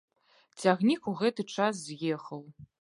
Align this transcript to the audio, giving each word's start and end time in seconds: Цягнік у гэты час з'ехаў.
Цягнік 0.63 1.11
у 1.13 1.15
гэты 1.21 1.47
час 1.59 1.73
з'ехаў. 1.87 2.41